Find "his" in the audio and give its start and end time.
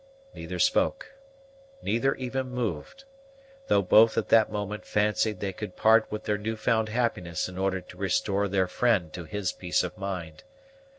9.25-9.51